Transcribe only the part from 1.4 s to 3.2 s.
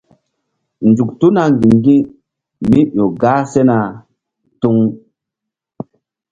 ŋgi̧ŋgi̧mí ƴo